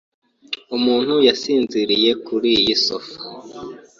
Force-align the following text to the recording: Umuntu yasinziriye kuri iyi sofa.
Umuntu 0.75 1.13
yasinziriye 1.27 2.11
kuri 2.25 2.49
iyi 2.59 2.75
sofa. 2.85 3.15